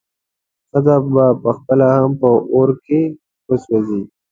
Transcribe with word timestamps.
ښځه 0.69 0.95
به 1.13 1.25
پخپله 1.43 1.87
هم 1.95 2.11
په 2.21 2.29
اور 2.53 2.69
کې 2.85 3.01
وسوځي. 3.47 4.01